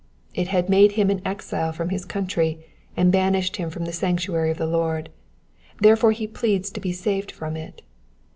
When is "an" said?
1.11-1.21